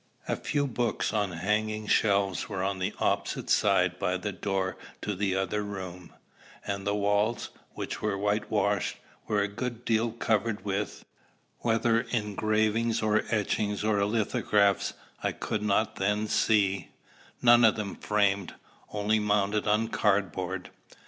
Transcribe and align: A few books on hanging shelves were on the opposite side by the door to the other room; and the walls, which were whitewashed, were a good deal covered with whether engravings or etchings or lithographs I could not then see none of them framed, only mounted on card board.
A 0.27 0.35
few 0.35 0.65
books 0.65 1.13
on 1.13 1.33
hanging 1.33 1.85
shelves 1.85 2.49
were 2.49 2.63
on 2.63 2.79
the 2.79 2.91
opposite 2.99 3.51
side 3.51 3.99
by 3.99 4.17
the 4.17 4.31
door 4.31 4.75
to 5.03 5.13
the 5.13 5.35
other 5.35 5.61
room; 5.61 6.11
and 6.65 6.87
the 6.87 6.95
walls, 6.95 7.51
which 7.75 8.01
were 8.01 8.17
whitewashed, 8.17 8.97
were 9.27 9.41
a 9.43 9.47
good 9.47 9.85
deal 9.85 10.11
covered 10.11 10.65
with 10.65 11.05
whether 11.59 11.99
engravings 12.01 13.03
or 13.03 13.21
etchings 13.29 13.83
or 13.83 14.03
lithographs 14.05 14.93
I 15.21 15.33
could 15.33 15.61
not 15.61 15.97
then 15.97 16.27
see 16.27 16.87
none 17.43 17.63
of 17.63 17.75
them 17.75 17.95
framed, 17.95 18.55
only 18.91 19.19
mounted 19.19 19.67
on 19.67 19.89
card 19.89 20.31
board. 20.31 20.71